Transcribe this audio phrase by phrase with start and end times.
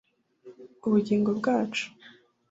[0.87, 1.85] ubugingo bwacu,